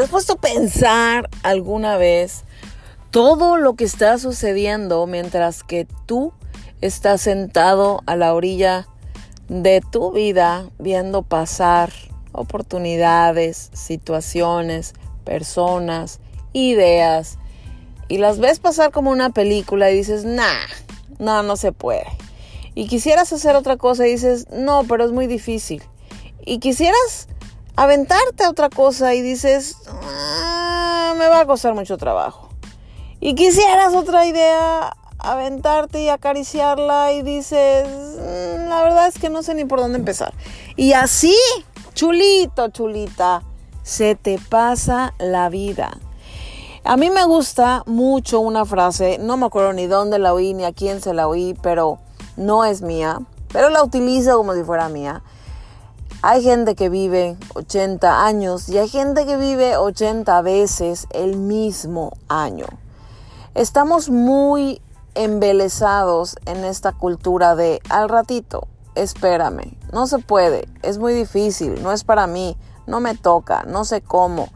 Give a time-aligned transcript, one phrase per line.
[0.00, 2.44] ¿Te has puesto a pensar alguna vez
[3.10, 6.32] todo lo que está sucediendo mientras que tú
[6.80, 8.88] estás sentado a la orilla
[9.48, 11.92] de tu vida viendo pasar
[12.32, 14.94] oportunidades, situaciones,
[15.26, 16.20] personas,
[16.54, 17.36] ideas
[18.08, 20.64] y las ves pasar como una película y dices, nah,
[21.18, 22.06] no, no se puede.
[22.74, 25.82] Y quisieras hacer otra cosa y dices, no, pero es muy difícil.
[26.46, 27.28] Y quisieras
[27.76, 32.48] aventarte a otra cosa y dices, ah, me va a costar mucho trabajo.
[33.20, 39.42] Y quisieras otra idea, aventarte y acariciarla y dices, mm, la verdad es que no
[39.42, 40.32] sé ni por dónde empezar.
[40.76, 41.36] Y así,
[41.94, 43.42] chulito, chulita,
[43.82, 45.98] se te pasa la vida.
[46.82, 50.64] A mí me gusta mucho una frase, no me acuerdo ni dónde la oí ni
[50.64, 51.98] a quién se la oí, pero
[52.36, 53.18] no es mía,
[53.52, 55.22] pero la utilizo como si fuera mía.
[56.22, 62.12] Hay gente que vive 80 años y hay gente que vive 80 veces el mismo
[62.28, 62.66] año.
[63.54, 64.82] Estamos muy
[65.14, 71.90] embelesados en esta cultura de al ratito, espérame, no se puede, es muy difícil, no
[71.90, 72.54] es para mí,
[72.86, 74.48] no me toca, no sé cómo.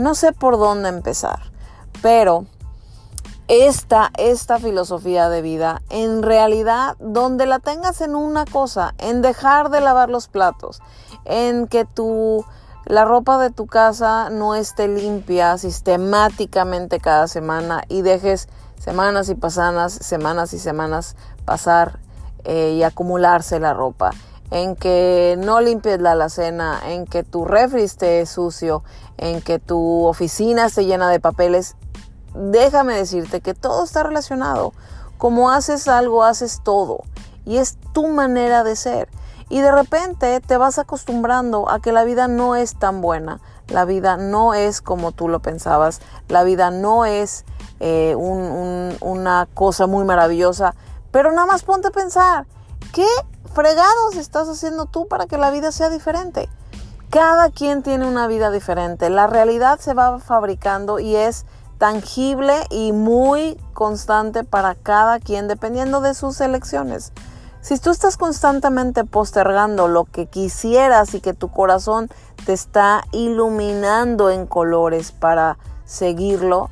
[0.00, 1.52] no sé por dónde empezar,
[2.02, 2.46] pero
[3.48, 9.70] esta, esta filosofía de vida, en realidad, donde la tengas en una cosa, en dejar
[9.70, 10.80] de lavar los platos,
[11.24, 12.44] en que tu,
[12.86, 19.34] la ropa de tu casa no esté limpia sistemáticamente cada semana y dejes semanas y
[19.34, 22.00] pasanas, semanas y semanas pasar
[22.44, 24.10] eh, y acumularse la ropa,
[24.50, 28.82] en que no limpies la alacena, en que tu refri esté sucio,
[29.18, 31.76] en que tu oficina esté llena de papeles,
[32.36, 34.72] déjame decirte que todo está relacionado.
[35.18, 37.00] Como haces algo, haces todo.
[37.44, 39.08] Y es tu manera de ser.
[39.48, 43.40] Y de repente te vas acostumbrando a que la vida no es tan buena.
[43.68, 46.00] La vida no es como tú lo pensabas.
[46.28, 47.44] La vida no es
[47.80, 50.74] eh, una cosa muy maravillosa.
[51.12, 52.46] Pero nada más ponte a pensar,
[52.92, 53.06] ¿qué
[53.54, 56.48] fregados estás haciendo tú para que la vida sea diferente?
[57.10, 59.08] Cada quien tiene una vida diferente.
[59.08, 61.46] La realidad se va fabricando y es
[61.78, 67.12] tangible y muy constante para cada quien dependiendo de sus elecciones.
[67.60, 72.08] Si tú estás constantemente postergando lo que quisieras y que tu corazón
[72.44, 76.70] te está iluminando en colores para seguirlo,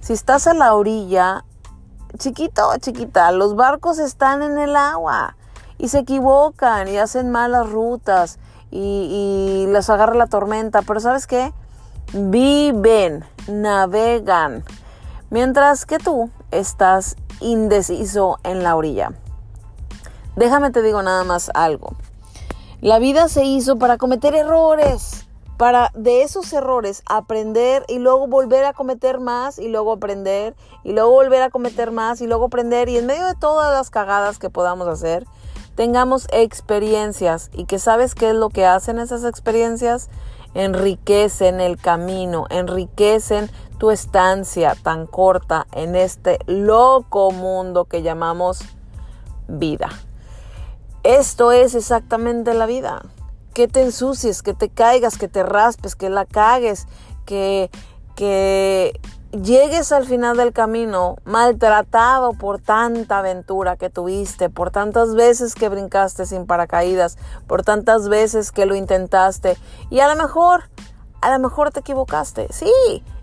[0.00, 1.44] si estás a la orilla,
[2.16, 5.36] chiquito chiquita, los barcos están en el agua
[5.76, 8.38] y se equivocan y hacen malas rutas
[8.70, 11.52] y, y les agarra la tormenta, pero ¿sabes qué?
[12.12, 14.64] Viven, navegan,
[15.30, 19.12] mientras que tú estás indeciso en la orilla.
[20.36, 21.96] Déjame te digo nada más algo.
[22.80, 25.26] La vida se hizo para cometer errores,
[25.58, 30.92] para de esos errores aprender y luego volver a cometer más y luego aprender y
[30.92, 34.38] luego volver a cometer más y luego aprender y en medio de todas las cagadas
[34.38, 35.26] que podamos hacer,
[35.74, 40.08] tengamos experiencias y que sabes qué es lo que hacen esas experiencias,
[40.54, 48.60] enriquecen el camino, enriquecen tu estancia tan corta en este loco mundo que llamamos
[49.48, 49.88] vida.
[51.02, 53.02] Esto es exactamente la vida.
[53.54, 56.86] Que te ensucies, que te caigas, que te raspes, que la cagues,
[57.24, 57.70] que,
[58.14, 59.00] que
[59.32, 65.68] llegues al final del camino maltratado por tanta aventura que tuviste, por tantas veces que
[65.68, 69.56] brincaste sin paracaídas, por tantas veces que lo intentaste
[69.88, 70.64] y a lo mejor,
[71.20, 72.72] a lo mejor te equivocaste, sí,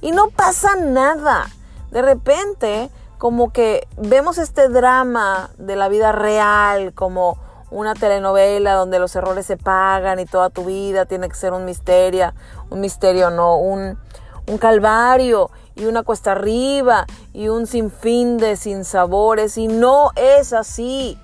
[0.00, 1.46] y no pasa nada.
[1.90, 7.38] De repente, como que vemos este drama de la vida real como
[7.70, 11.64] una telenovela donde los errores se pagan y toda tu vida tiene que ser un
[11.64, 12.34] misterio,
[12.70, 13.98] un misterio no, un,
[14.46, 21.18] un calvario y una cuesta arriba y un sinfín de sinsabores y no es así.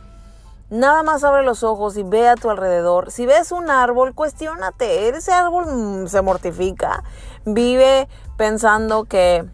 [0.70, 3.10] Nada más abre los ojos y ve a tu alrededor.
[3.10, 5.08] Si ves un árbol, cuestiónate.
[5.08, 7.02] Ese árbol mm, se mortifica.
[7.44, 9.44] Vive pensando que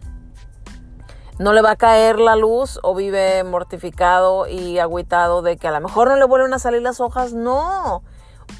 [1.39, 5.71] no le va a caer la luz o vive mortificado y agüitado de que a
[5.71, 7.33] lo mejor no le vuelven a salir las hojas.
[7.33, 8.03] No.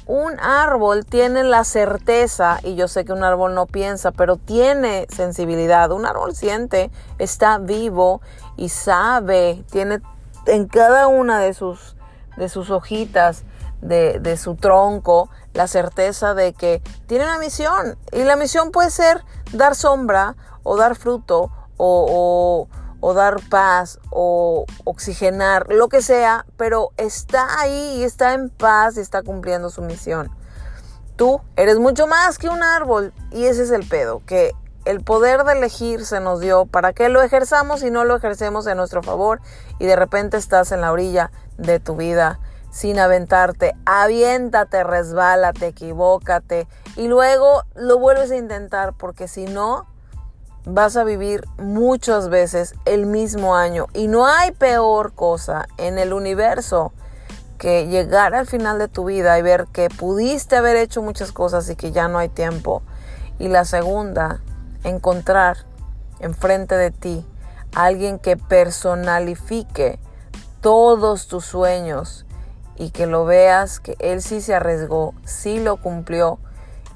[0.06, 5.06] Un árbol tiene la certeza, y yo sé que un árbol no piensa, pero tiene
[5.14, 5.90] sensibilidad.
[5.92, 8.20] Un árbol siente, está vivo
[8.56, 10.00] y sabe, tiene
[10.46, 11.96] en cada una de sus,
[12.36, 13.44] de sus hojitas,
[13.82, 17.98] de, de su tronco, la certeza de que tiene una misión.
[18.12, 22.68] Y la misión puede ser dar sombra o dar fruto o, o
[23.00, 28.96] o dar paz o oxigenar, lo que sea, pero está ahí y está en paz
[28.96, 30.30] y está cumpliendo su misión.
[31.16, 34.52] Tú eres mucho más que un árbol y ese es el pedo, que
[34.84, 38.66] el poder de elegir se nos dio para que lo ejerzamos y no lo ejercemos
[38.66, 39.40] en nuestro favor
[39.78, 42.40] y de repente estás en la orilla de tu vida
[42.70, 43.74] sin aventarte.
[43.84, 49.86] Aviéntate, resbálate, equivócate y luego lo vuelves a intentar porque si no
[50.68, 56.12] vas a vivir muchas veces el mismo año y no hay peor cosa en el
[56.12, 56.92] universo
[57.58, 61.68] que llegar al final de tu vida y ver que pudiste haber hecho muchas cosas
[61.70, 62.82] y que ya no hay tiempo.
[63.38, 64.40] Y la segunda,
[64.84, 65.56] encontrar
[66.20, 67.26] enfrente de ti
[67.74, 69.98] a alguien que personalifique
[70.60, 72.26] todos tus sueños
[72.76, 76.38] y que lo veas que él sí se arriesgó, sí lo cumplió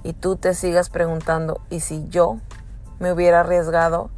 [0.04, 2.38] y tú te sigas preguntando, ¿y si yo
[3.02, 4.10] me hubiera arriesgado?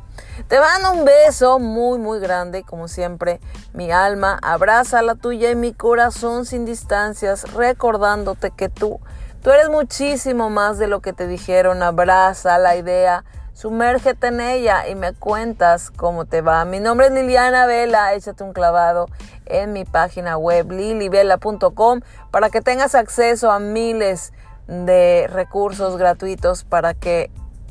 [0.47, 3.41] Te mando un beso muy, muy grande, como siempre.
[3.73, 9.01] Mi alma abraza la tuya y mi corazón sin distancias, recordándote que tú,
[9.43, 11.83] tú eres muchísimo más de lo que te dijeron.
[11.83, 16.65] Abraza la idea, sumérgete en ella y me cuentas cómo te va.
[16.65, 19.07] Mi nombre es Liliana Vela, échate un clavado
[19.47, 22.01] en mi página web lilivela.com
[22.31, 24.33] para que tengas acceso a miles
[24.67, 27.31] de recursos gratuitos para que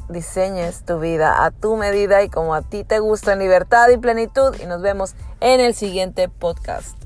[0.09, 3.97] diseñes tu vida a tu medida y como a ti te gusta en libertad y
[3.97, 4.55] plenitud.
[4.61, 7.02] Y nos vemos en el siguiente podcast.